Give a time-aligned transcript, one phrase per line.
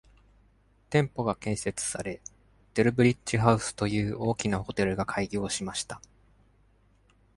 [0.89, 2.21] 店舗が建設され、
[2.73, 6.01] デルブリッジ・ハウスという大きなホテルが開業しました。